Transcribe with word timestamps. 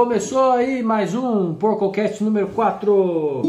Começou 0.00 0.52
aí 0.52 0.82
mais 0.82 1.14
um 1.14 1.54
PorcoCast 1.54 2.24
número 2.24 2.48
4. 2.48 3.42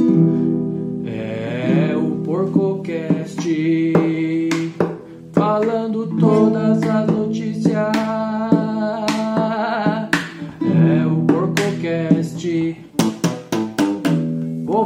É 1.06 1.96
o 1.96 2.24
PorcoCast 2.24 3.94
falando 5.32 6.08
todas 6.20 6.84
as 6.84 7.08
notícias. 7.08 8.11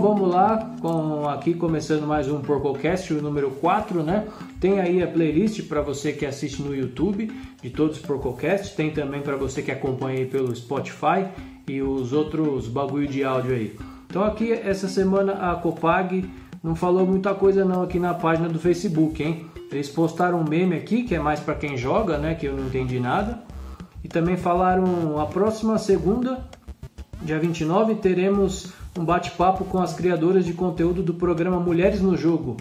Vamos 0.08 0.30
lá, 0.30 0.70
com 0.84 1.28
aqui 1.28 1.56
começando 1.56 2.06
mais 2.06 2.30
um 2.30 2.40
PorcoCast, 2.40 3.12
o 3.12 3.24
número 3.24 3.50
4, 3.50 4.04
né? 4.04 4.28
Tem 4.60 4.80
aí 4.80 5.02
a 5.02 5.08
playlist 5.08 5.64
para 5.64 5.82
você 5.82 6.14
que 6.14 6.28
assiste 6.28 6.62
no 6.62 6.76
YouTube 6.76 7.32
de 7.60 7.72
todos 7.72 7.98
os 7.98 8.04
PorcoCasts, 8.04 8.76
tem 8.76 8.92
também 8.92 9.22
para 9.22 9.36
você 9.36 9.64
que 9.64 9.72
acompanha 9.72 10.20
aí 10.20 10.26
pelo 10.28 10.56
Spotify 10.56 11.26
e 11.68 11.82
os 11.82 12.14
outros 12.14 12.68
bagulho 12.68 13.08
de 13.08 13.24
áudio 13.24 13.56
aí. 13.56 13.76
Então 14.08 14.24
aqui 14.24 14.54
essa 14.54 14.88
semana 14.88 15.52
a 15.52 15.56
Copag 15.56 16.30
não 16.64 16.76
falou 16.76 17.08
muita 17.08 17.34
coisa 17.34 17.66
não 17.66 17.82
aqui 17.82 17.98
na 17.98 18.14
página 18.14 18.48
do 18.48 18.60
Facebook, 18.60 19.24
hein? 19.24 19.48
Eles 19.72 19.90
postaram 19.90 20.40
um 20.40 20.48
meme 20.48 20.76
aqui 20.76 21.02
que 21.02 21.16
é 21.16 21.20
mais 21.20 21.40
para 21.40 21.56
quem 21.56 21.76
joga, 21.76 22.20
né? 22.20 22.36
Que 22.36 22.46
eu 22.46 22.56
não 22.56 22.68
entendi 22.68 23.00
nada. 23.00 23.42
E 24.04 24.08
também 24.08 24.38
falaram 24.38 25.20
a 25.20 25.26
próxima 25.26 25.80
segunda, 25.80 26.46
dia 27.24 27.40
29, 27.40 27.96
teremos 27.96 28.72
um 28.98 29.04
bate-papo 29.04 29.66
com 29.66 29.80
as 29.80 29.94
criadoras 29.94 30.46
de 30.46 30.54
conteúdo 30.54 31.04
do 31.04 31.14
programa 31.14 31.60
Mulheres 31.60 32.02
no 32.02 32.16
Jogo. 32.16 32.58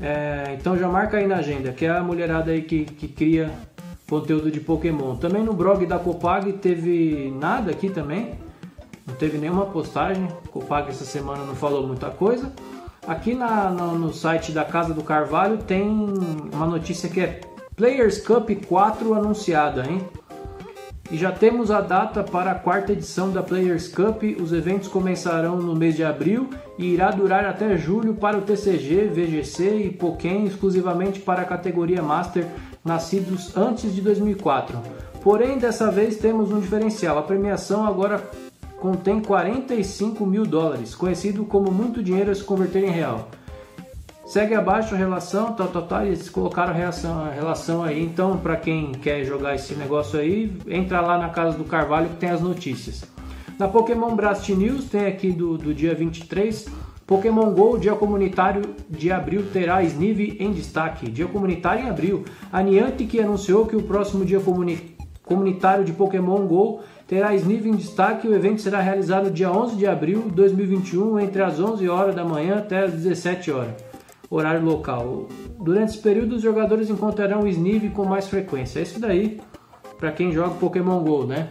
É, 0.00 0.56
então 0.58 0.76
já 0.78 0.88
marca 0.88 1.18
aí 1.18 1.26
na 1.26 1.36
agenda, 1.36 1.72
que 1.72 1.84
é 1.84 1.90
a 1.90 2.02
mulherada 2.02 2.50
aí 2.50 2.62
que, 2.62 2.84
que 2.84 3.06
cria 3.06 3.50
conteúdo 4.08 4.50
de 4.50 4.58
Pokémon. 4.58 5.16
Também 5.16 5.42
no 5.42 5.52
blog 5.52 5.84
da 5.84 5.98
Copag 5.98 6.52
teve 6.54 7.32
nada 7.38 7.70
aqui 7.70 7.90
também, 7.90 8.34
não 9.06 9.14
teve 9.14 9.36
nenhuma 9.36 9.66
postagem. 9.66 10.26
Copag 10.50 10.88
essa 10.88 11.04
semana 11.04 11.44
não 11.44 11.54
falou 11.54 11.86
muita 11.86 12.08
coisa. 12.10 12.50
Aqui 13.06 13.34
na, 13.34 13.70
no, 13.70 13.98
no 13.98 14.12
site 14.12 14.52
da 14.52 14.64
Casa 14.64 14.94
do 14.94 15.02
Carvalho 15.02 15.58
tem 15.58 15.88
uma 16.52 16.66
notícia 16.66 17.08
que 17.08 17.20
é 17.20 17.40
Players 17.76 18.18
Cup 18.18 18.50
4 18.66 19.14
anunciada, 19.14 19.86
hein? 19.86 20.02
E 21.10 21.16
já 21.16 21.32
temos 21.32 21.72
a 21.72 21.80
data 21.80 22.22
para 22.22 22.52
a 22.52 22.54
quarta 22.54 22.92
edição 22.92 23.32
da 23.32 23.42
Players 23.42 23.88
Cup. 23.88 24.22
Os 24.40 24.52
eventos 24.52 24.86
começarão 24.86 25.56
no 25.56 25.74
mês 25.74 25.96
de 25.96 26.04
abril 26.04 26.48
e 26.78 26.86
irá 26.86 27.10
durar 27.10 27.44
até 27.44 27.76
julho 27.76 28.14
para 28.14 28.38
o 28.38 28.42
TCG, 28.42 29.08
VGC 29.08 29.86
e 29.86 29.90
Pokémon 29.90 30.46
exclusivamente 30.46 31.18
para 31.18 31.42
a 31.42 31.44
categoria 31.44 32.00
Master 32.00 32.46
nascidos 32.84 33.56
antes 33.56 33.92
de 33.92 34.00
2004. 34.00 34.78
Porém, 35.20 35.58
dessa 35.58 35.90
vez 35.90 36.16
temos 36.16 36.52
um 36.52 36.60
diferencial. 36.60 37.18
A 37.18 37.22
premiação 37.22 37.84
agora 37.84 38.22
contém 38.78 39.20
45 39.20 40.24
mil 40.24 40.46
dólares, 40.46 40.94
conhecido 40.94 41.44
como 41.44 41.72
muito 41.72 42.04
dinheiro 42.04 42.30
a 42.30 42.34
se 42.34 42.44
converter 42.44 42.84
em 42.84 42.90
real. 42.90 43.28
Segue 44.30 44.54
abaixo 44.54 44.94
a 44.94 44.96
relação, 44.96 45.54
tal, 45.54 45.66
tal, 45.66 45.82
tal, 45.82 46.06
eles 46.06 46.30
colocaram 46.30 46.70
a 46.70 46.72
relação, 46.72 47.24
a 47.24 47.30
relação 47.30 47.82
aí. 47.82 48.00
Então, 48.00 48.38
para 48.38 48.56
quem 48.56 48.92
quer 48.92 49.24
jogar 49.24 49.56
esse 49.56 49.74
negócio 49.74 50.20
aí, 50.20 50.56
entra 50.68 51.00
lá 51.00 51.18
na 51.18 51.30
Casa 51.30 51.58
do 51.58 51.64
Carvalho 51.64 52.10
que 52.10 52.14
tem 52.14 52.30
as 52.30 52.40
notícias. 52.40 53.02
Na 53.58 53.66
Pokémon 53.66 54.14
Blast 54.14 54.54
News, 54.54 54.84
tem 54.84 55.06
aqui 55.06 55.32
do, 55.32 55.58
do 55.58 55.74
dia 55.74 55.96
23, 55.96 56.68
Pokémon 57.04 57.50
GO, 57.50 57.76
dia 57.76 57.96
comunitário 57.96 58.62
de 58.88 59.10
abril, 59.10 59.46
terá 59.52 59.82
Snive 59.82 60.36
em 60.38 60.52
destaque. 60.52 61.10
Dia 61.10 61.26
comunitário 61.26 61.86
em 61.86 61.90
abril. 61.90 62.24
A 62.52 62.62
Niantic 62.62 63.18
anunciou 63.18 63.66
que 63.66 63.74
o 63.74 63.82
próximo 63.82 64.24
dia 64.24 64.38
comuni 64.38 64.96
comunitário 65.24 65.84
de 65.84 65.92
Pokémon 65.92 66.46
GO 66.46 66.82
terá 67.08 67.34
Snive 67.34 67.68
em 67.68 67.74
destaque. 67.74 68.28
O 68.28 68.34
evento 68.36 68.60
será 68.60 68.80
realizado 68.80 69.28
dia 69.28 69.50
11 69.50 69.74
de 69.74 69.88
abril 69.88 70.22
de 70.28 70.36
2021, 70.36 71.18
entre 71.18 71.42
as 71.42 71.58
11 71.58 71.88
horas 71.88 72.14
da 72.14 72.24
manhã 72.24 72.58
até 72.58 72.84
as 72.84 72.92
17 72.92 73.50
horas 73.50 73.89
horário 74.30 74.64
local. 74.64 75.26
Durante 75.58 75.90
esse 75.90 75.98
período, 75.98 76.36
os 76.36 76.42
jogadores 76.42 76.88
encontrarão 76.88 77.40
o 77.40 77.48
Snive 77.48 77.90
com 77.90 78.04
mais 78.04 78.28
frequência. 78.28 78.78
É 78.78 78.82
isso 78.82 79.00
daí 79.00 79.40
para 79.98 80.12
quem 80.12 80.32
joga 80.32 80.54
Pokémon 80.54 81.02
GO, 81.02 81.26
né? 81.26 81.48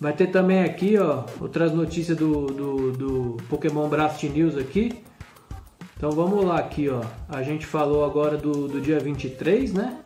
Vai 0.00 0.12
ter 0.12 0.28
também 0.28 0.62
aqui, 0.62 0.96
ó, 0.96 1.24
outras 1.40 1.72
notícias 1.72 2.16
do, 2.16 2.46
do, 2.46 2.92
do 2.92 3.36
Pokémon 3.48 3.88
Blast 3.88 4.22
News 4.28 4.56
aqui. 4.56 5.02
Então 5.96 6.12
vamos 6.12 6.44
lá 6.44 6.58
aqui, 6.58 6.88
ó. 6.88 7.02
A 7.28 7.42
gente 7.42 7.66
falou 7.66 8.04
agora 8.04 8.36
do, 8.36 8.68
do 8.68 8.80
dia 8.80 9.00
23, 9.00 9.72
né? 9.72 9.98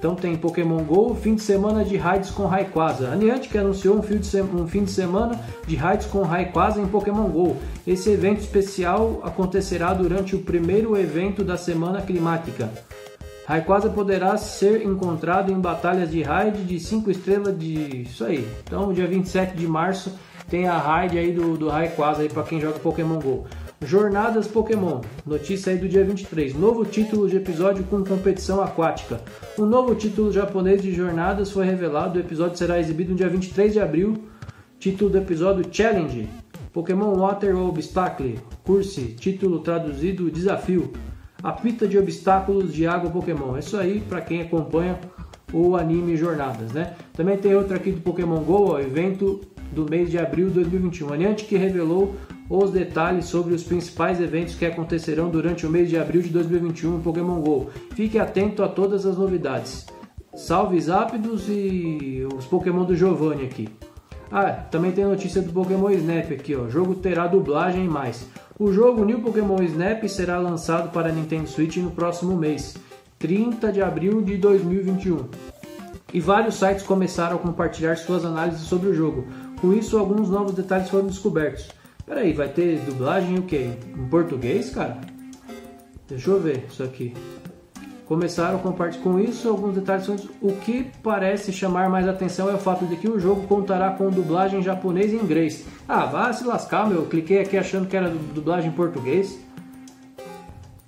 Então 0.00 0.14
tem 0.14 0.34
Pokémon 0.34 0.82
GO, 0.82 1.14
fim 1.14 1.34
de 1.34 1.42
semana 1.42 1.84
de 1.84 1.94
raids 1.98 2.30
com 2.30 2.46
Rayquaza. 2.46 3.10
A 3.10 3.14
Niantic 3.14 3.54
anunciou 3.54 3.98
um 3.98 4.02
fim, 4.02 4.16
de 4.82 4.90
semana 4.90 5.38
de 5.66 5.76
raids 5.76 6.06
com 6.06 6.22
Rayquaza 6.22 6.80
em 6.80 6.86
Pokémon 6.86 7.28
GO. 7.28 7.54
Esse 7.86 8.08
evento 8.08 8.40
especial 8.40 9.20
acontecerá 9.22 9.92
durante 9.92 10.34
o 10.34 10.38
primeiro 10.38 10.96
evento 10.96 11.44
da 11.44 11.58
semana 11.58 12.00
climática. 12.00 12.70
Rayquaza 13.44 13.90
poderá 13.90 14.38
ser 14.38 14.86
encontrado 14.86 15.52
em 15.52 15.60
batalhas 15.60 16.10
de 16.10 16.22
raid 16.22 16.64
de 16.64 16.80
5 16.80 17.10
estrelas 17.10 17.58
de... 17.58 18.00
isso 18.00 18.24
aí. 18.24 18.48
Então, 18.64 18.94
dia 18.94 19.06
27 19.06 19.54
de 19.54 19.66
março 19.66 20.14
tem 20.48 20.66
a 20.66 20.78
raid 20.78 21.18
aí 21.18 21.30
do, 21.30 21.58
do 21.58 21.68
Rayquaza 21.68 22.22
aí 22.22 22.28
para 22.28 22.42
quem 22.42 22.58
joga 22.58 22.78
Pokémon 22.78 23.18
GO. 23.18 23.46
Jornadas 23.82 24.46
Pokémon, 24.46 25.00
notícia 25.24 25.72
aí 25.72 25.78
do 25.78 25.88
dia 25.88 26.04
23. 26.04 26.54
Novo 26.54 26.84
título 26.84 27.28
de 27.28 27.38
episódio 27.38 27.82
com 27.84 28.04
competição 28.04 28.60
aquática. 28.60 29.22
O 29.56 29.64
novo 29.64 29.94
título 29.94 30.30
japonês 30.30 30.82
de 30.82 30.92
Jornadas 30.92 31.50
foi 31.50 31.64
revelado. 31.64 32.18
O 32.18 32.20
episódio 32.20 32.58
será 32.58 32.78
exibido 32.78 33.12
no 33.12 33.16
dia 33.16 33.28
23 33.28 33.72
de 33.72 33.80
abril. 33.80 34.24
Título 34.78 35.08
do 35.08 35.18
episódio 35.18 35.64
Challenge. 35.72 36.28
Pokémon 36.74 37.14
Water 37.14 37.56
Obstacle. 37.56 38.38
Curse. 38.64 39.14
Título 39.18 39.60
traduzido 39.60 40.30
Desafio. 40.30 40.92
A 41.42 41.52
pista 41.52 41.88
de 41.88 41.98
obstáculos 41.98 42.74
de 42.74 42.86
água 42.86 43.10
Pokémon. 43.10 43.56
Isso 43.56 43.78
aí 43.78 44.00
para 44.00 44.20
quem 44.20 44.42
acompanha 44.42 45.00
o 45.54 45.74
anime 45.74 46.18
Jornadas, 46.18 46.70
né? 46.72 46.94
Também 47.14 47.38
tem 47.38 47.54
outro 47.54 47.74
aqui 47.74 47.92
do 47.92 48.02
Pokémon 48.02 48.42
GO, 48.42 48.78
evento 48.78 49.40
do 49.72 49.88
mês 49.88 50.10
de 50.10 50.18
abril 50.18 50.48
de 50.48 50.54
2021. 50.54 51.12
A 51.12 51.16
Niantic 51.16 51.56
revelou 51.56 52.14
os 52.50 52.72
detalhes 52.72 53.26
sobre 53.26 53.54
os 53.54 53.62
principais 53.62 54.20
eventos 54.20 54.56
que 54.56 54.66
acontecerão 54.66 55.30
durante 55.30 55.64
o 55.64 55.70
mês 55.70 55.88
de 55.88 55.96
abril 55.96 56.20
de 56.20 56.30
2021 56.30 56.90
no 56.90 57.00
Pokémon 57.00 57.40
GO. 57.40 57.70
Fique 57.94 58.18
atento 58.18 58.64
a 58.64 58.68
todas 58.68 59.06
as 59.06 59.16
novidades. 59.16 59.86
Salves 60.34 60.88
rápidos 60.88 61.44
e 61.48 62.26
os 62.36 62.46
Pokémon 62.46 62.84
do 62.84 62.96
Giovanni 62.96 63.44
aqui. 63.44 63.68
Ah, 64.32 64.50
também 64.50 64.90
tem 64.90 65.04
notícia 65.04 65.40
do 65.40 65.52
Pokémon 65.52 65.90
Snap 65.90 66.32
aqui, 66.32 66.56
ó. 66.56 66.62
O 66.62 66.70
jogo 66.70 66.96
terá 66.96 67.28
dublagem 67.28 67.84
e 67.84 67.88
mais. 67.88 68.26
O 68.58 68.72
jogo 68.72 69.04
New 69.04 69.20
Pokémon 69.20 69.62
Snap 69.62 70.04
será 70.08 70.38
lançado 70.38 70.90
para 70.90 71.12
Nintendo 71.12 71.48
Switch 71.48 71.76
no 71.76 71.90
próximo 71.92 72.36
mês, 72.36 72.76
30 73.18 73.72
de 73.72 73.80
abril 73.80 74.22
de 74.22 74.36
2021. 74.36 75.28
E 76.12 76.20
vários 76.20 76.56
sites 76.56 76.84
começaram 76.84 77.36
a 77.36 77.38
compartilhar 77.40 77.96
suas 77.96 78.24
análises 78.24 78.62
sobre 78.62 78.88
o 78.88 78.94
jogo. 78.94 79.26
Com 79.60 79.72
isso, 79.72 79.96
alguns 79.96 80.28
novos 80.28 80.52
detalhes 80.52 80.90
foram 80.90 81.06
descobertos. 81.06 81.79
Peraí, 82.06 82.32
vai 82.32 82.48
ter 82.48 82.78
dublagem 82.80 83.38
o 83.38 83.42
quê? 83.42 83.70
Em 83.96 84.08
português, 84.08 84.70
cara? 84.70 84.98
Deixa 86.08 86.30
eu 86.30 86.40
ver 86.40 86.66
isso 86.68 86.82
aqui. 86.82 87.14
Começaram 88.04 88.58
a 88.58 88.60
compartilhar 88.60 89.04
com 89.04 89.20
isso 89.20 89.48
alguns 89.48 89.74
detalhes. 89.74 90.08
O 90.42 90.52
que 90.64 90.90
parece 91.00 91.52
chamar 91.52 91.88
mais 91.88 92.08
atenção 92.08 92.50
é 92.50 92.54
o 92.54 92.58
fato 92.58 92.84
de 92.84 92.96
que 92.96 93.08
o 93.08 93.20
jogo 93.20 93.46
contará 93.46 93.92
com 93.92 94.10
dublagem 94.10 94.58
em 94.58 94.62
japonês 94.62 95.12
e 95.12 95.16
inglês. 95.16 95.64
Ah, 95.88 96.06
vá 96.06 96.32
se 96.32 96.44
lascar, 96.44 96.88
meu. 96.88 97.06
cliquei 97.06 97.40
aqui 97.40 97.56
achando 97.56 97.86
que 97.86 97.96
era 97.96 98.10
dublagem 98.10 98.70
em 98.70 98.74
português. 98.74 99.38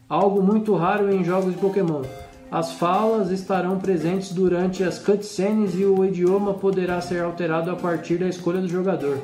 Algo 0.09 0.43
muito 0.43 0.75
raro 0.75 1.15
em 1.15 1.23
jogos 1.23 1.55
de 1.55 1.61
Pokémon. 1.61 2.03
As 2.50 2.73
falas 2.73 3.31
estarão 3.31 3.79
presentes 3.79 4.32
durante 4.32 4.82
as 4.82 4.99
cutscenes 4.99 5.75
e 5.75 5.85
o 5.85 6.05
idioma 6.05 6.53
poderá 6.55 7.00
ser 7.00 7.23
alterado 7.23 7.70
a 7.70 7.76
partir 7.76 8.19
da 8.19 8.26
escolha 8.26 8.61
do 8.61 8.69
jogador. 8.69 9.17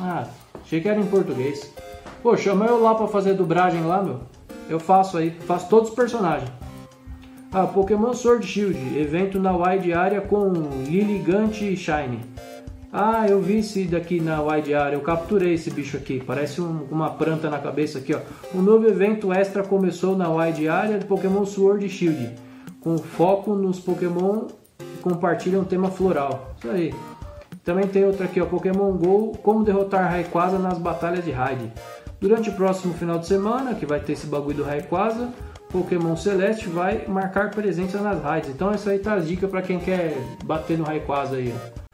Ah, 0.00 0.26
Achei 0.66 0.80
que 0.80 0.88
era 0.88 0.98
em 0.98 1.06
português. 1.06 1.72
Pô, 2.20 2.36
chama 2.36 2.66
eu 2.66 2.82
lá 2.82 2.92
pra 2.96 3.06
fazer 3.06 3.34
dublagem 3.34 3.82
lá, 3.82 4.02
meu. 4.02 4.18
Eu 4.68 4.80
faço 4.80 5.16
aí, 5.16 5.30
faço 5.30 5.68
todos 5.68 5.90
os 5.90 5.94
personagens. 5.94 6.50
Ah, 7.52 7.68
Pokémon 7.68 8.12
Sword 8.12 8.44
Shield, 8.44 8.98
evento 8.98 9.38
na 9.38 9.56
Wide 9.56 9.92
Area 9.92 10.20
com 10.20 10.52
Lilligant 10.84 11.54
Shine. 11.54 12.20
Ah, 12.92 13.26
eu 13.28 13.40
vi 13.40 13.58
esse 13.58 13.84
daqui 13.84 14.20
na 14.20 14.42
Wide 14.42 14.74
Area, 14.74 14.96
eu 14.96 15.00
capturei 15.02 15.54
esse 15.54 15.70
bicho 15.70 15.96
aqui, 15.96 16.20
parece 16.24 16.60
um, 16.60 16.86
uma 16.90 17.10
planta 17.10 17.48
na 17.48 17.58
cabeça 17.58 17.98
aqui, 17.98 18.12
ó. 18.12 18.20
Um 18.52 18.60
novo 18.60 18.88
evento 18.88 19.32
extra 19.32 19.62
começou 19.62 20.16
na 20.16 20.28
Wide 20.28 20.68
Area 20.68 20.98
do 20.98 21.06
Pokémon 21.06 21.44
Sword 21.44 21.88
Shield, 21.88 22.34
com 22.80 22.98
foco 22.98 23.54
nos 23.54 23.78
Pokémon 23.78 24.46
que 24.78 24.98
compartilham 25.00 25.62
tema 25.62 25.90
floral. 25.90 26.54
Isso 26.58 26.70
aí. 26.70 26.94
Também 27.66 27.88
tem 27.88 28.04
outra 28.04 28.26
aqui, 28.26 28.40
ó, 28.40 28.46
Pokémon 28.46 28.92
GO, 28.92 29.36
como 29.42 29.64
derrotar 29.64 30.08
Rayquaza 30.08 30.56
nas 30.56 30.78
batalhas 30.78 31.24
de 31.24 31.32
raid. 31.32 31.72
Durante 32.20 32.48
o 32.48 32.52
próximo 32.52 32.94
final 32.94 33.18
de 33.18 33.26
semana, 33.26 33.74
que 33.74 33.84
vai 33.84 33.98
ter 33.98 34.12
esse 34.12 34.28
bagulho 34.28 34.58
do 34.58 34.62
Rayquaza, 34.62 35.32
Pokémon 35.68 36.14
Celeste 36.16 36.68
vai 36.68 37.04
marcar 37.08 37.50
presença 37.50 38.00
nas 38.00 38.22
raids. 38.22 38.50
Então 38.50 38.70
essa 38.70 38.90
aí 38.90 39.00
tá 39.00 39.14
a 39.14 39.18
dica 39.18 39.48
para 39.48 39.62
quem 39.62 39.80
quer 39.80 40.16
bater 40.44 40.78
no 40.78 40.84
Rayquaza 40.84 41.38
aí, 41.38 41.52
ó. 41.52 41.86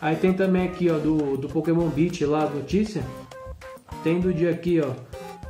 Aí 0.00 0.16
tem 0.16 0.32
também 0.32 0.66
aqui, 0.66 0.90
ó, 0.90 0.98
do, 0.98 1.36
do 1.36 1.48
Pokémon 1.48 1.88
Beach 1.88 2.26
lá, 2.26 2.44
notícia. 2.46 3.00
Tem 4.02 4.18
do 4.18 4.34
dia 4.34 4.50
aqui, 4.50 4.80
ó, 4.80 4.90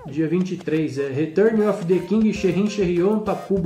dia 0.05 0.29
23, 0.29 0.99
é 0.99 1.09
Return 1.09 1.63
of 1.63 1.87
the 1.87 1.99
King 2.07 2.31
Sherrin 2.35 2.69
Sherrion 2.69 3.21
Tapu 3.21 3.59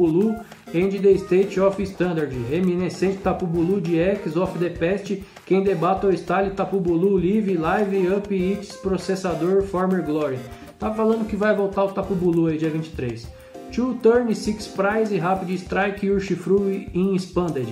And 0.74 0.90
the 0.90 1.16
State 1.16 1.60
of 1.60 1.80
Standard, 1.84 2.34
reminiscente 2.50 3.18
Tapu 3.18 3.46
Bulu 3.46 3.80
de 3.80 4.00
X 4.00 4.36
of 4.36 4.58
the 4.58 4.68
Past, 4.68 5.22
quem 5.46 5.62
debate 5.62 6.06
o 6.06 6.16
style 6.18 6.50
Tapu 6.50 6.80
Bulu 6.80 7.16
Live 7.16 7.56
Live 7.56 8.08
Up 8.08 8.34
Its 8.34 8.74
Processador 8.76 9.62
Former 9.62 10.02
Glory. 10.02 10.38
Tá 10.76 10.92
falando 10.92 11.24
que 11.24 11.36
vai 11.36 11.54
voltar 11.54 11.84
o 11.84 11.92
Tapu 11.92 12.16
Bulu 12.16 12.48
aí 12.48 12.58
dia 12.58 12.68
23. 12.68 13.28
Two 13.72 13.94
Turn, 14.02 14.34
Six 14.34 14.66
Prize, 14.66 15.16
Rapid 15.16 15.50
Strike, 15.56 16.10
Urshifu 16.10 16.68
in 16.92 17.14
Expanded. 17.14 17.68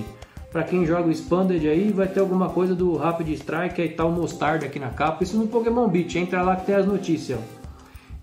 Para 0.52 0.62
quem 0.62 0.86
joga 0.86 1.08
o 1.08 1.10
Expanded 1.10 1.68
aí, 1.68 1.90
vai 1.90 2.06
ter 2.06 2.20
alguma 2.20 2.48
coisa 2.48 2.76
do 2.76 2.96
Rapid 2.96 3.28
Strike, 3.30 3.82
aí 3.82 3.88
tá 3.88 4.04
o 4.04 4.12
Mostarda 4.12 4.66
aqui 4.66 4.78
na 4.78 4.90
capa. 4.90 5.24
Isso 5.24 5.36
no 5.36 5.48
Pokémon 5.48 5.88
Beat, 5.88 6.14
entra 6.14 6.42
lá 6.42 6.54
que 6.54 6.66
tem 6.66 6.76
as 6.76 6.86
notícias. 6.86 7.40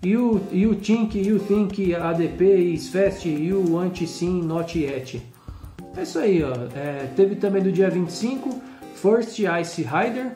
E 0.02 0.16
o, 0.16 0.40
e 0.50 0.66
o 0.66 0.74
Think, 0.74 1.16
e 1.16 1.32
o 1.32 1.38
Think, 1.38 1.94
ADP, 1.94 2.44
Isfest, 2.74 3.26
e 3.26 3.52
o 3.52 3.78
Anti-Sim, 3.78 4.42
Not 4.42 4.76
Yet. 4.76 5.22
É 5.96 6.02
isso 6.02 6.18
aí, 6.18 6.42
ó. 6.42 6.52
É, 6.74 7.08
teve 7.14 7.36
também 7.36 7.62
do 7.62 7.70
dia 7.70 7.88
25, 7.88 8.60
First 8.96 9.38
Ice 9.38 9.82
Rider, 9.82 10.32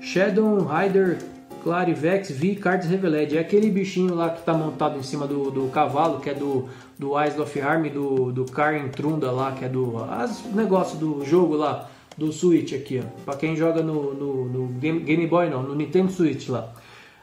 Shadow 0.00 0.66
Rider 0.66 1.18
Clarivex 1.62 2.30
V 2.30 2.54
Cards 2.54 2.88
Reveled. 2.88 3.36
É 3.36 3.40
aquele 3.40 3.70
bichinho 3.70 4.14
lá 4.14 4.30
que 4.30 4.38
está 4.38 4.54
montado 4.54 4.98
em 4.98 5.02
cima 5.02 5.26
do, 5.26 5.50
do 5.50 5.68
cavalo, 5.68 6.20
que 6.20 6.30
é 6.30 6.34
do, 6.34 6.68
do 6.96 7.20
Eyes 7.20 7.38
of 7.38 7.60
Harm, 7.60 7.88
do, 7.88 8.32
do 8.32 8.44
Karen 8.44 8.88
Trunda 8.88 9.32
lá, 9.32 9.50
que 9.50 9.64
é 9.64 9.68
do 9.68 9.98
as 10.04 10.44
negócio 10.54 10.96
do 10.96 11.24
jogo 11.24 11.56
lá, 11.56 11.88
do 12.16 12.32
Switch 12.32 12.72
aqui, 12.72 13.00
ó. 13.04 13.24
Pra 13.24 13.36
quem 13.36 13.56
joga 13.56 13.82
no, 13.82 14.14
no, 14.14 14.44
no 14.44 14.66
Game, 14.78 15.00
Game, 15.00 15.26
Boy 15.26 15.50
não, 15.50 15.62
no 15.62 15.74
Nintendo 15.74 16.12
Switch 16.12 16.48
lá. 16.48 16.72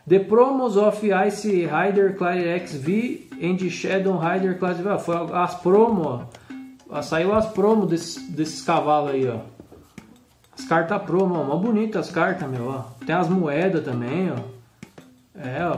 The 0.05 0.19
Promos 0.19 0.75
of 0.75 1.01
Ice 1.01 1.65
Rider 1.65 2.13
Clarivex 2.17 2.73
V 2.73 3.29
and 3.41 3.57
Shadow 3.69 4.17
Rider 4.17 4.57
Clarivex. 4.59 5.03
Foi 5.05 5.15
as 5.31 5.55
promos, 5.55 6.25
ó. 6.89 7.01
Saiu 7.01 7.33
as 7.33 7.45
promos 7.45 7.89
desses, 7.89 8.29
desses 8.29 8.61
cavalos 8.61 9.11
aí, 9.11 9.29
ó. 9.29 9.39
As 10.57 10.65
cartas 10.65 11.01
promo, 11.03 11.35
ó, 11.35 11.43
mó 11.43 11.55
bonitas 11.55 12.07
as 12.07 12.13
cartas, 12.13 12.49
meu, 12.49 12.67
ó. 12.67 12.83
Tem 13.05 13.15
as 13.15 13.29
moedas 13.29 13.83
também, 13.83 14.29
ó. 14.29 14.35
É, 15.35 15.65
ó, 15.65 15.77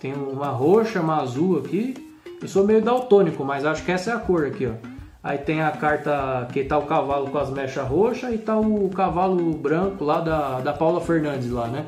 tem 0.00 0.14
uma 0.14 0.48
roxa, 0.48 1.00
uma 1.00 1.20
azul 1.20 1.58
aqui. 1.58 1.94
Eu 2.40 2.48
sou 2.48 2.64
meio 2.64 2.82
daltônico, 2.82 3.44
mas 3.44 3.64
acho 3.66 3.84
que 3.84 3.92
essa 3.92 4.12
é 4.12 4.14
a 4.14 4.18
cor 4.18 4.46
aqui, 4.46 4.66
ó. 4.66 4.72
Aí 5.22 5.38
tem 5.38 5.62
a 5.62 5.70
carta 5.70 6.48
que 6.52 6.64
tá 6.64 6.78
o 6.78 6.86
cavalo 6.86 7.30
com 7.30 7.38
as 7.38 7.50
mechas 7.50 7.86
roxas 7.86 8.34
e 8.34 8.38
tá 8.38 8.58
o 8.58 8.88
cavalo 8.88 9.52
branco 9.52 10.04
lá 10.04 10.20
da, 10.20 10.60
da 10.60 10.72
Paula 10.72 11.00
Fernandes 11.00 11.50
lá, 11.50 11.68
né? 11.68 11.86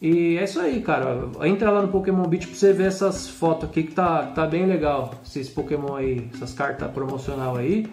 E 0.00 0.38
é 0.38 0.44
isso 0.44 0.60
aí, 0.60 0.80
cara. 0.80 1.28
Entra 1.42 1.70
lá 1.70 1.82
no 1.82 1.88
Pokémon 1.88 2.22
Beach 2.22 2.46
pra 2.46 2.56
você 2.56 2.72
ver 2.72 2.86
essas 2.86 3.28
fotos 3.28 3.68
aqui 3.68 3.82
que 3.82 3.92
tá, 3.92 4.26
tá 4.26 4.46
bem 4.46 4.66
legal. 4.66 5.14
Esses 5.26 5.48
Pokémon 5.48 5.96
aí, 5.96 6.30
essas 6.32 6.52
cartas 6.52 6.90
promocional 6.92 7.56
aí 7.56 7.88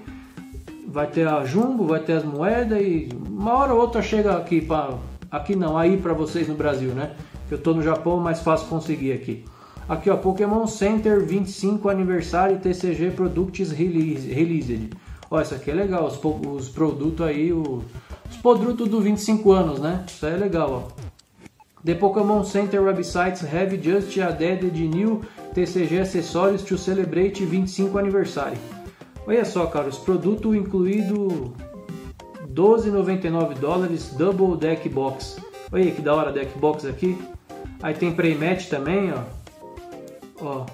vai 0.87 1.07
ter 1.07 1.27
a 1.27 1.43
Jumbo, 1.43 1.85
vai 1.85 1.99
ter 1.99 2.13
as 2.13 2.23
moedas 2.23 2.79
e 2.81 3.09
uma 3.27 3.53
hora 3.53 3.73
ou 3.73 3.81
outra 3.81 4.01
chega 4.01 4.37
aqui 4.37 4.61
para 4.61 4.97
aqui 5.29 5.53
não, 5.53 5.77
aí 5.77 5.97
para 5.97 6.13
vocês 6.13 6.47
no 6.47 6.55
Brasil, 6.55 6.91
né? 6.91 7.11
Eu 7.51 7.57
tô 7.57 7.73
no 7.73 7.81
Japão, 7.81 8.17
mais 8.19 8.39
fácil 8.39 8.67
conseguir 8.67 9.11
aqui. 9.11 9.43
Aqui 9.89 10.09
ó, 10.09 10.15
Pokémon 10.15 10.65
Center 10.65 11.23
25 11.25 11.89
aniversário 11.89 12.59
TCG 12.59 13.11
Products 13.11 13.71
Released. 13.71 14.91
Ó, 15.29 15.41
isso 15.41 15.53
aqui 15.53 15.71
é 15.71 15.73
legal, 15.73 16.05
os, 16.05 16.19
os 16.23 16.69
produtos 16.69 17.25
aí, 17.25 17.51
o, 17.51 17.83
os 18.29 18.37
produtos 18.37 18.87
do 18.87 19.01
25 19.01 19.51
anos, 19.51 19.79
né? 19.79 20.05
Isso 20.07 20.25
aí 20.25 20.33
é 20.33 20.37
legal, 20.37 20.91
ó. 20.91 21.04
The 21.85 21.93
Pokémon 21.93 22.43
Center 22.43 22.81
websites 22.81 23.45
have 23.45 23.79
just 23.79 24.17
added 24.17 24.73
new 24.73 25.21
TCG 25.53 26.01
accessories 26.01 26.63
to 26.63 26.79
celebrate 26.79 27.45
25 27.45 27.99
aniversário. 27.99 28.57
Olha 29.27 29.45
só, 29.45 29.67
cara, 29.67 29.87
os 29.87 29.99
produtos 29.99 30.55
incluído 30.55 31.53
12,99 32.51 33.59
dólares 33.59 34.11
Double 34.17 34.57
Deck 34.57 34.89
Box. 34.89 35.39
Olha 35.71 35.91
que 35.91 36.01
da 36.01 36.15
hora 36.15 36.31
Deck 36.31 36.57
Box 36.57 36.87
aqui. 36.87 37.15
Aí 37.83 37.93
tem 37.93 38.11
Playmat 38.11 38.67
também, 38.67 39.13
ó. 39.13 39.21
Ó. 40.41 40.65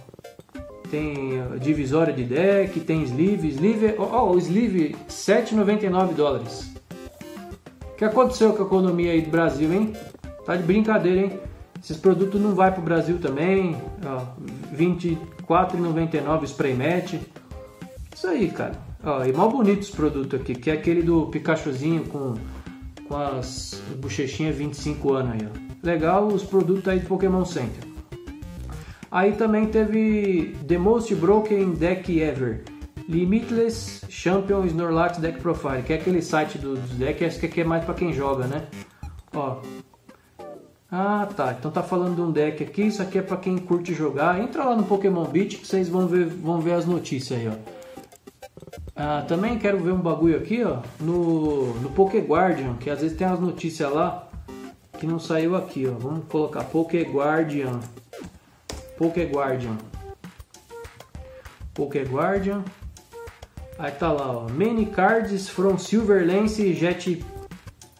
Tem 0.89 1.43
divisória 1.59 2.13
de 2.13 2.23
deck, 2.23 2.79
tem 2.79 3.03
sleeve, 3.03 3.49
sleeve, 3.49 3.95
ó, 3.97 4.03
ó 4.03 4.31
o 4.31 4.37
sleeve 4.37 4.95
7,99 5.09 6.13
dólares. 6.13 6.71
O 7.91 7.95
que 7.97 8.05
aconteceu 8.05 8.53
com 8.53 8.63
a 8.63 8.65
economia 8.65 9.11
aí 9.11 9.21
do 9.21 9.29
Brasil, 9.29 9.73
hein? 9.73 9.93
Tá 10.45 10.55
de 10.55 10.63
brincadeira, 10.63 11.21
hein? 11.21 11.39
Esses 11.83 11.97
produtos 11.97 12.39
não 12.39 12.53
vai 12.53 12.71
pro 12.71 12.81
Brasil 12.81 13.17
também, 13.19 13.75
ó, 14.05 14.25
24,99 14.75 16.43
spray 16.43 16.75
mat. 16.75 17.15
Isso 18.13 18.27
aí, 18.27 18.49
cara. 18.49 18.73
Ó, 19.03 19.23
e 19.25 19.33
mal 19.33 19.49
bonitos 19.49 19.89
os 19.89 19.95
produtos 19.95 20.39
aqui, 20.39 20.53
que 20.53 20.69
é 20.69 20.73
aquele 20.73 21.01
do 21.01 21.25
Pikachuzinho 21.27 22.03
com, 22.03 22.35
com 23.07 23.17
as 23.17 23.81
bochechinhas 23.97 24.55
25 24.55 25.13
anos 25.13 25.33
aí, 25.33 25.47
ó. 25.47 25.71
Legal 25.83 26.27
os 26.27 26.43
produtos 26.43 26.87
aí 26.87 26.99
do 26.99 27.07
Pokémon 27.07 27.43
Center. 27.43 27.83
Aí 29.09 29.33
também 29.33 29.65
teve 29.65 30.55
The 30.67 30.77
Most 30.77 31.13
Broken 31.15 31.71
Deck 31.71 32.19
Ever. 32.19 32.63
Limitless 33.09 34.05
Champion 34.07 34.65
Snorlax 34.65 35.17
Deck 35.17 35.41
Profile, 35.41 35.81
que 35.81 35.93
é 35.93 35.95
aquele 35.97 36.21
site 36.21 36.57
dos 36.57 36.79
decks 36.91 37.37
que 37.37 37.59
é 37.59 37.63
mais 37.63 37.83
para 37.83 37.95
quem 37.95 38.13
joga, 38.13 38.45
né? 38.45 38.67
Ó. 39.33 39.57
Ah, 40.91 41.25
tá. 41.33 41.55
Então 41.57 41.71
tá 41.71 41.81
falando 41.81 42.15
de 42.15 42.21
um 42.21 42.31
deck 42.31 42.61
aqui, 42.61 42.81
isso 42.83 43.01
aqui 43.01 43.17
é 43.17 43.21
para 43.21 43.37
quem 43.37 43.57
curte 43.57 43.93
jogar. 43.93 44.41
Entra 44.41 44.65
lá 44.65 44.75
no 44.75 44.83
Pokémon 44.83 45.23
Beat 45.23 45.59
que 45.59 45.65
vocês 45.65 45.87
vão 45.87 46.05
ver, 46.05 46.25
vão 46.25 46.59
ver 46.59 46.73
as 46.73 46.85
notícias 46.85 47.39
aí, 47.39 47.47
ó. 47.47 47.53
Ah, 48.93 49.23
também 49.25 49.57
quero 49.57 49.79
ver 49.79 49.91
um 49.93 50.01
bagulho 50.01 50.37
aqui, 50.37 50.63
ó, 50.63 50.81
no, 50.99 51.73
no 51.75 51.89
Poké 51.91 52.19
Guardian, 52.19 52.75
que 52.75 52.89
às 52.89 53.01
vezes 53.01 53.17
tem 53.17 53.25
as 53.25 53.39
notícias 53.39 53.91
lá 53.91 54.27
que 54.99 55.07
não 55.07 55.17
saiu 55.17 55.55
aqui, 55.55 55.87
ó. 55.87 55.93
Vamos 55.97 56.25
colocar 56.25 56.65
Poké 56.65 57.03
Guardian. 57.03 57.79
Poké 58.97 59.23
Guardian. 59.23 59.77
Poké 61.73 62.03
Guardian. 62.03 62.63
Aí 63.79 63.91
tá 63.93 64.11
lá, 64.11 64.29
ó. 64.29 64.49
Many 64.49 64.87
cards 64.87 65.47
from 65.47 65.77
Silver 65.77 66.27
Lance 66.27 66.73
Jet 66.73 67.25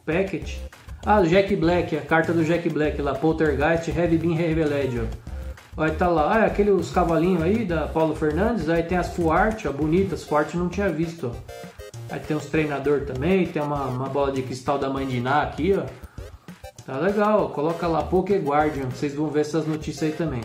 Packet. 0.06 0.60
Ah, 1.04 1.22
Jack 1.24 1.56
Black, 1.56 1.98
a 1.98 2.02
carta 2.02 2.32
do 2.32 2.44
Jack 2.44 2.70
Black 2.70 3.02
lá, 3.02 3.16
Poltergeist 3.16 3.90
Heavy 3.90 4.20
Beam 4.20 4.36
Reveled, 4.36 5.00
ó. 5.00 5.84
Aí 5.84 5.92
tá 5.92 6.08
lá, 6.08 6.36
ah, 6.36 6.46
aquele, 6.46 6.70
os 6.70 6.92
cavalinhos 6.92 7.42
aí 7.42 7.66
da 7.66 7.88
Paulo 7.88 8.14
Fernandes, 8.14 8.70
aí 8.70 8.84
tem 8.84 9.00
as 9.00 9.16
full 9.16 9.32
art, 9.32 9.66
ó, 9.66 9.72
bonitas, 9.72 10.24
full 10.24 10.38
art 10.38 10.54
não 10.54 10.70
tinha 10.70 10.90
visto, 10.90 11.32
ó. 11.34 11.56
Aí 12.12 12.20
tem 12.20 12.38
os 12.38 12.46
treinador 12.46 13.02
também, 13.02 13.48
tem 13.48 13.62
uma, 13.62 13.86
uma 13.86 14.10
bola 14.10 14.32
de 14.32 14.44
cristal 14.44 14.78
da 14.78 14.90
mãe 14.90 15.08
de 15.08 15.18
Iná 15.18 15.42
aqui, 15.42 15.74
ó. 15.74 15.86
Tá 16.86 16.98
legal, 17.00 17.46
ó. 17.46 17.48
coloca 17.48 17.88
lá 17.88 18.04
Poké 18.04 18.38
Guardian, 18.38 18.86
vocês 18.86 19.16
vão 19.16 19.28
ver 19.28 19.42
essas 19.42 19.66
notícias 19.66 20.12
aí 20.12 20.16
também. 20.16 20.42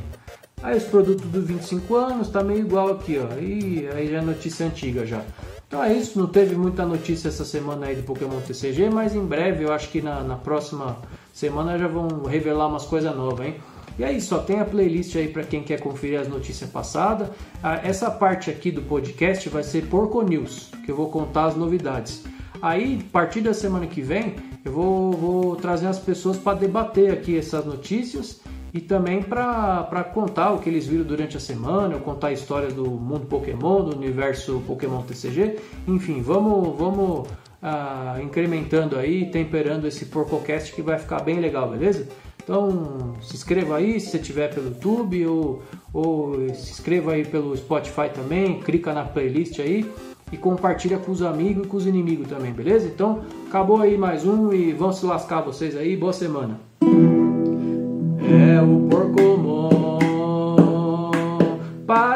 Aí 0.63 0.77
os 0.77 0.85
produtos 0.85 1.27
dos 1.27 1.45
25 1.45 1.95
anos 1.97 2.29
tá 2.29 2.43
meio 2.43 2.61
igual 2.61 2.93
aqui, 2.93 3.19
ó. 3.19 3.39
E 3.39 3.89
aí 3.95 4.11
já 4.11 4.19
é 4.19 4.23
notícia 4.23 4.65
antiga 4.65 5.05
já. 5.05 5.21
Então 5.69 5.83
é 5.83 5.93
isso, 5.93 6.19
não 6.19 6.29
teve 6.29 6.55
muita 6.55 6.87
notícia 6.87 7.29
essa 7.29 7.45
semana 7.45 7.87
aí 7.87 7.97
do 7.97 8.03
Pokémon 8.05 8.41
TCG, 8.41 8.89
mas 8.89 9.17
em 9.17 9.25
breve, 9.25 9.65
eu 9.65 9.73
acho 9.73 9.89
que 9.89 10.01
na, 10.01 10.23
na 10.23 10.37
próxima 10.37 10.97
semana 11.33 11.77
já 11.77 11.89
vão 11.89 12.23
revelar 12.23 12.69
umas 12.69 12.85
coisas 12.85 13.15
novas, 13.17 13.47
hein? 13.47 13.57
E 13.99 14.05
aí, 14.05 14.21
só 14.21 14.39
tem 14.39 14.61
a 14.61 14.65
playlist 14.65 15.17
aí 15.17 15.27
para 15.27 15.43
quem 15.43 15.63
quer 15.63 15.81
conferir 15.81 16.21
as 16.21 16.29
notícias 16.29 16.69
passadas. 16.69 17.31
Ah, 17.63 17.81
essa 17.83 18.11
parte 18.11 18.51
aqui 18.51 18.71
do 18.71 18.83
podcast 18.83 19.49
vai 19.49 19.63
ser 19.63 19.87
Porco 19.87 20.23
News, 20.23 20.71
que 20.85 20.91
eu 20.91 20.97
vou 20.97 21.09
contar 21.09 21.47
as 21.47 21.57
novidades. 21.57 22.23
Aí, 22.61 23.05
a 23.09 23.11
partir 23.11 23.41
da 23.41 23.55
semana 23.55 23.87
que 23.87 24.03
vem, 24.03 24.37
eu 24.65 24.71
vou, 24.71 25.13
vou 25.13 25.57
trazer 25.57 25.87
as 25.87 25.99
pessoas 25.99 26.37
para 26.37 26.59
debater 26.59 27.11
aqui 27.11 27.39
essas 27.39 27.65
notícias 27.65 28.41
e 28.77 28.81
também 28.83 29.23
para 29.23 30.05
contar 30.13 30.53
o 30.53 30.59
que 30.59 30.69
eles 30.69 30.87
viram 30.87 31.03
durante 31.03 31.35
a 31.35 31.41
semana, 31.41 31.95
eu 31.95 32.01
contar 32.01 32.33
histórias 32.33 32.75
do 32.75 32.85
mundo 32.85 33.25
Pokémon, 33.25 33.83
do 33.83 33.97
universo 33.97 34.63
Pokémon 34.67 35.01
TCG. 35.01 35.57
Enfim, 35.89 36.21
vamos, 36.21 36.77
vamos 36.77 37.27
ah, 37.63 38.19
incrementando 38.23 38.99
aí, 38.99 39.31
temperando 39.31 39.87
esse 39.87 40.05
PorcoCast 40.05 40.75
que 40.75 40.83
vai 40.83 40.99
ficar 40.99 41.23
bem 41.23 41.41
legal, 41.41 41.71
beleza? 41.71 42.07
Então 42.45 43.15
se 43.23 43.35
inscreva 43.35 43.79
aí 43.79 43.99
se 43.99 44.11
você 44.11 44.19
tiver 44.19 44.55
pelo 44.55 44.67
YouTube 44.67 45.27
ou, 45.27 45.63
ou 45.95 46.35
se 46.55 46.73
inscreva 46.73 47.13
aí 47.13 47.25
pelo 47.25 47.57
Spotify 47.57 48.11
também, 48.15 48.61
clica 48.61 48.93
na 48.93 49.05
playlist 49.05 49.59
aí 49.59 49.91
e 50.31 50.37
compartilha 50.37 50.99
com 50.99 51.13
os 51.13 51.23
amigos 51.23 51.65
e 51.65 51.69
com 51.69 51.79
os 51.79 51.87
inimigos 51.87 52.29
também, 52.29 52.53
beleza? 52.53 52.87
Então 52.87 53.23
acabou 53.49 53.81
aí 53.81 53.97
mais 53.97 54.27
um 54.27 54.53
e 54.53 54.75
vão 54.75 54.93
se 54.93 55.07
lascar 55.07 55.41
vocês 55.41 55.75
aí, 55.75 55.97
boa 55.97 56.13
semana. 56.13 56.61
É 58.57 58.61
o 58.63 58.89
Porcomon. 58.89 59.69
Parará. 61.87 62.16